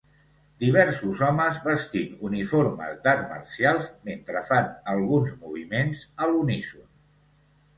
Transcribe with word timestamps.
Diversos 0.61 1.19
homes 1.25 1.59
vestint 1.65 2.15
uniformes 2.29 2.97
d'arts 3.03 3.27
marcials 3.33 3.91
mentre 4.09 4.43
fan 4.49 4.73
alguns 4.95 5.37
moviments 5.45 6.03
a 6.27 6.31
l'uníson 6.33 6.91